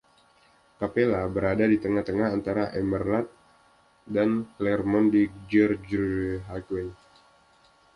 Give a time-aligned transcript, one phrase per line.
[0.81, 3.27] Capella berada di tengah-tengah antara Emerald
[4.15, 6.87] dan Clermont di Gregory Highway.